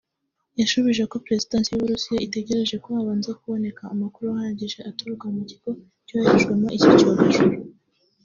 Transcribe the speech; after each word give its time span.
yashubije 0.59 1.03
ko 1.11 1.15
Perezidansi 1.25 1.67
y’u 1.69 1.81
Burusiya 1.83 2.25
itegereje 2.27 2.75
ko 2.83 2.87
habanza 2.97 3.29
kuboneka 3.39 3.81
amakuru 3.93 4.25
ahagije 4.29 4.79
aturuka 4.89 5.25
mu 5.35 5.41
Kigo 5.49 5.69
cyohererejwemo 6.07 6.67
iki 6.77 6.89
cyogajuru 6.99 7.53